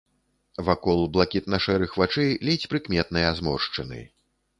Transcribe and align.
Вакол 0.67 1.01
блакітна-шэрых 1.17 1.93
вачэй 2.01 2.31
ледзь 2.47 2.65
прыкметныя 2.71 3.29
зморшчыны. 3.41 4.01